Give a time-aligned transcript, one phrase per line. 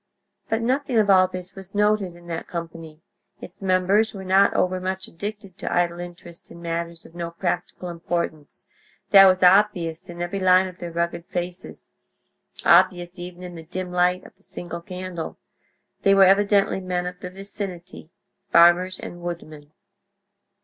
[0.49, 3.03] But nothing of all this was noted in that company;
[3.39, 8.65] its members were not overmuch addicted to idle interest in matters of no practical importance;
[9.11, 14.25] that was obvious in every line of their rugged faces—obvious even in the dim light
[14.25, 15.37] of the single candle.
[16.01, 19.71] They were evidently men of the vicinity—farmers and woodmen.